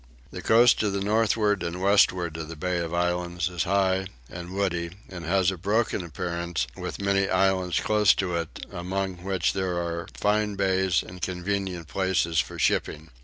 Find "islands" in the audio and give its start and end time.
2.91-3.49, 7.29-7.79